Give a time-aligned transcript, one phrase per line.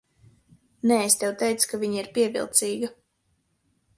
[0.91, 2.93] Nē, es tev teicu, ka viņa ir pievilcīga.